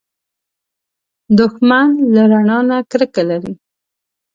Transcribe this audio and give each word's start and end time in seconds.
دښمن 1.37 1.87
له 2.13 2.21
رڼا 2.31 2.59
نه 2.69 2.77
کرکه 2.91 3.23
لري 3.29 3.53